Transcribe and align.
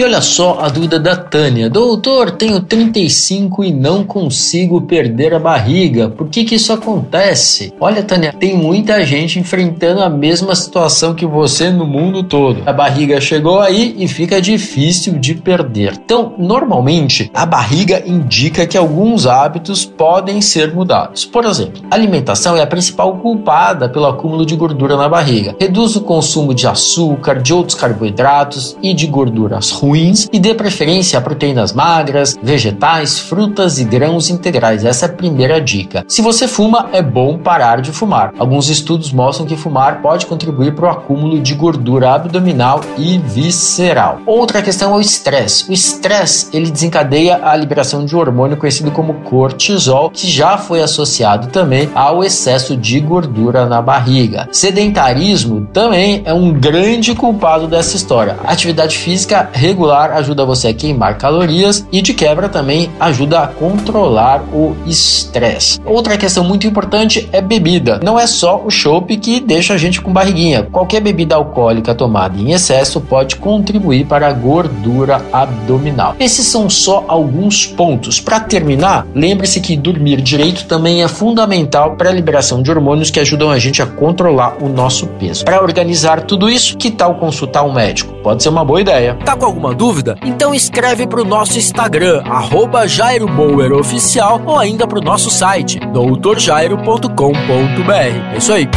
E 0.00 0.02
olha 0.02 0.22
só 0.22 0.60
a 0.60 0.70
dúvida 0.70 0.98
da 0.98 1.14
Tânia. 1.14 1.68
Doutor, 1.68 2.30
tenho 2.30 2.58
35 2.62 3.62
e 3.62 3.70
não 3.70 4.02
consigo 4.02 4.80
perder 4.80 5.34
a 5.34 5.38
barriga. 5.38 6.08
Por 6.08 6.30
que 6.30 6.42
que 6.42 6.54
isso 6.54 6.72
acontece? 6.72 7.74
Olha, 7.78 8.02
Tânia, 8.02 8.32
tem 8.32 8.56
muita 8.56 9.04
gente 9.04 9.38
enfrentando 9.38 10.00
a 10.00 10.08
mesma 10.08 10.54
situação 10.54 11.14
que 11.14 11.26
você 11.26 11.68
no 11.68 11.84
mundo 11.84 12.22
todo. 12.22 12.62
A 12.64 12.72
barriga 12.72 13.20
chegou 13.20 13.60
aí 13.60 13.94
e 13.98 14.08
fica 14.08 14.40
difícil 14.40 15.18
de 15.18 15.34
perder. 15.34 16.00
Então, 16.02 16.32
normalmente, 16.38 17.30
a 17.34 17.44
barriga 17.44 18.02
indica 18.06 18.66
que 18.66 18.78
alguns 18.78 19.26
hábitos 19.26 19.84
podem 19.84 20.40
ser 20.40 20.72
mudados. 20.74 21.26
Por 21.26 21.44
exemplo, 21.44 21.82
a 21.90 21.94
alimentação 21.94 22.56
é 22.56 22.62
a 22.62 22.66
principal 22.66 23.18
culpada 23.18 23.86
pelo 23.86 24.06
acúmulo 24.06 24.46
de 24.46 24.56
gordura 24.56 24.96
na 24.96 25.10
barriga. 25.10 25.54
Reduz 25.60 25.94
o 25.94 26.00
consumo 26.00 26.54
de 26.54 26.66
açúcar, 26.66 27.42
de 27.42 27.52
outros 27.52 27.78
carboidratos 27.78 28.78
e 28.82 28.94
de 28.94 29.06
gorduras 29.06 29.70
ruins 29.70 29.89
ruins 29.90 30.28
e 30.32 30.38
dê 30.38 30.54
preferência 30.54 31.18
a 31.18 31.22
proteínas 31.22 31.72
magras, 31.72 32.38
vegetais, 32.40 33.18
frutas 33.18 33.80
e 33.80 33.84
grãos 33.84 34.30
integrais. 34.30 34.84
Essa 34.84 35.06
é 35.06 35.08
a 35.08 35.12
primeira 35.12 35.60
dica. 35.60 36.04
Se 36.06 36.22
você 36.22 36.46
fuma, 36.46 36.88
é 36.92 37.02
bom 37.02 37.36
parar 37.38 37.80
de 37.80 37.90
fumar. 37.90 38.32
Alguns 38.38 38.68
estudos 38.68 39.12
mostram 39.12 39.46
que 39.46 39.56
fumar 39.56 40.00
pode 40.00 40.26
contribuir 40.26 40.74
para 40.74 40.86
o 40.86 40.90
acúmulo 40.90 41.40
de 41.40 41.54
gordura 41.54 42.12
abdominal 42.12 42.80
e 42.96 43.18
visceral. 43.18 44.20
Outra 44.24 44.62
questão 44.62 44.92
é 44.92 44.96
o 44.96 45.00
estresse. 45.00 45.68
O 45.68 45.72
estresse 45.72 46.48
ele 46.52 46.70
desencadeia 46.70 47.40
a 47.42 47.56
liberação 47.56 48.04
de 48.04 48.14
um 48.14 48.20
hormônio 48.20 48.56
conhecido 48.56 48.92
como 48.92 49.14
cortisol, 49.22 50.10
que 50.10 50.30
já 50.30 50.56
foi 50.56 50.82
associado 50.82 51.48
também 51.48 51.90
ao 51.94 52.22
excesso 52.22 52.76
de 52.76 53.00
gordura 53.00 53.66
na 53.66 53.82
barriga. 53.82 54.48
Sedentarismo 54.52 55.66
também 55.72 56.22
é 56.24 56.32
um 56.32 56.52
grande 56.52 57.14
culpado 57.14 57.66
dessa 57.66 57.96
história. 57.96 58.36
atividade 58.44 58.96
física 58.96 59.48
regular 59.52 59.79
regular 59.80 60.12
ajuda 60.12 60.44
você 60.44 60.68
a 60.68 60.74
queimar 60.74 61.16
calorias 61.16 61.86
e 61.90 62.02
de 62.02 62.12
quebra 62.12 62.50
também 62.50 62.90
ajuda 63.00 63.40
a 63.40 63.46
controlar 63.46 64.42
o 64.52 64.76
estresse. 64.86 65.80
Outra 65.86 66.18
questão 66.18 66.44
muito 66.44 66.66
importante 66.66 67.28
é 67.32 67.40
bebida. 67.40 67.98
Não 68.02 68.18
é 68.18 68.26
só 68.26 68.62
o 68.62 68.70
chopp 68.70 69.16
que 69.16 69.40
deixa 69.40 69.72
a 69.72 69.78
gente 69.78 70.00
com 70.02 70.12
barriguinha. 70.12 70.64
Qualquer 70.70 71.00
bebida 71.00 71.34
alcoólica 71.34 71.94
tomada 71.94 72.38
em 72.38 72.52
excesso 72.52 73.00
pode 73.00 73.36
contribuir 73.36 74.04
para 74.04 74.28
a 74.28 74.32
gordura 74.32 75.24
abdominal. 75.32 76.14
Esses 76.20 76.46
são 76.46 76.68
só 76.68 77.04
alguns 77.08 77.64
pontos. 77.64 78.20
Para 78.20 78.40
terminar, 78.40 79.06
lembre-se 79.14 79.60
que 79.60 79.76
dormir 79.76 80.20
direito 80.20 80.66
também 80.66 81.02
é 81.02 81.08
fundamental 81.08 81.96
para 81.96 82.10
a 82.10 82.12
liberação 82.12 82.62
de 82.62 82.70
hormônios 82.70 83.10
que 83.10 83.20
ajudam 83.20 83.50
a 83.50 83.58
gente 83.58 83.80
a 83.80 83.86
controlar 83.86 84.62
o 84.62 84.68
nosso 84.68 85.06
peso. 85.06 85.44
Para 85.44 85.62
organizar 85.62 86.22
tudo 86.22 86.50
isso, 86.50 86.76
que 86.76 86.90
tal 86.90 87.14
consultar 87.14 87.62
um 87.62 87.72
médico? 87.72 88.12
Pode 88.22 88.42
ser 88.42 88.50
uma 88.50 88.64
boa 88.64 88.80
ideia. 88.80 89.14
Tá 89.24 89.34
com 89.36 89.46
alguma 89.46 89.74
dúvida? 89.74 90.16
Então 90.22 90.54
escreve 90.54 91.06
para 91.06 91.22
o 91.22 91.24
nosso 91.24 91.58
Instagram, 91.58 92.22
arroba 92.26 92.86
Jairo 92.86 93.26
Bauer 93.26 93.72
Oficial, 93.72 94.40
ou 94.44 94.58
ainda 94.58 94.86
para 94.86 94.98
o 94.98 95.02
nosso 95.02 95.30
site, 95.30 95.80
doutorjairo.com.br. 95.92 98.34
É 98.34 98.36
isso 98.36 98.52
aí. 98.52 98.68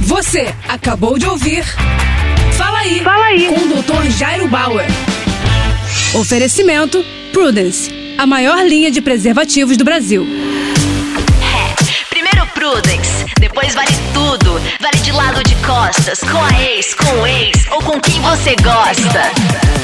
Você 0.00 0.52
acabou 0.68 1.18
de 1.18 1.26
ouvir 1.26 1.62
Fala 2.52 2.78
aí, 2.80 3.00
Fala 3.00 3.24
aí. 3.26 3.46
com 3.46 3.54
o 3.60 3.82
Dr. 3.82 4.10
Jairo 4.10 4.48
Bauer. 4.48 4.86
Oferecimento 6.14 7.04
Prudence, 7.32 7.90
a 8.18 8.26
maior 8.26 8.64
linha 8.66 8.90
de 8.90 9.00
preservativos 9.00 9.76
do 9.76 9.84
Brasil. 9.84 10.26
Primeiro 12.08 12.46
Prudence, 12.54 13.26
depois 13.38 13.74
vale 13.74 13.92
tudo. 14.12 14.60
Vale 14.80 14.96
de 15.02 15.12
lado 15.12 15.42
de 15.44 15.49
costas, 15.90 16.20
com 16.20 16.38
a 16.38 16.62
ex, 16.62 16.94
com 16.94 17.20
o 17.20 17.26
ex 17.26 17.66
ou 17.72 17.82
com 17.82 18.00
quem 18.00 18.20
você 18.20 18.54
gosta. 18.62 19.22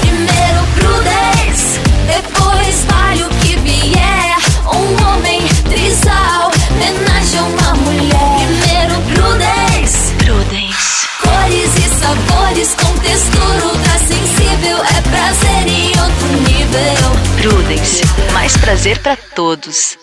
Primeiro 0.00 0.66
Prudence, 0.74 1.80
depois 2.06 2.84
vale 2.84 3.24
o 3.24 3.28
que 3.40 3.56
vier. 3.60 4.36
Um 4.66 5.06
homem 5.08 5.40
trisal, 5.70 6.50
homenagem 6.70 7.38
a 7.38 7.42
uma 7.42 7.74
mulher. 7.76 8.36
Primeiro 8.36 9.00
Prudence, 9.14 10.14
Prudence. 10.16 11.08
cores 11.22 11.74
e 11.78 11.88
sabores 11.98 12.74
com 12.74 12.98
textura 12.98 13.66
ultra 13.66 13.98
sensível. 13.98 14.84
É 14.84 15.00
prazer 15.08 15.68
em 15.68 15.88
outro 15.88 16.28
nível. 16.48 17.40
Prudence. 17.40 18.02
Mais 18.34 18.54
prazer 18.58 18.98
pra 18.98 19.16
todos. 19.16 19.96